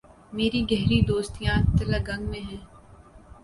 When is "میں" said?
2.29-2.41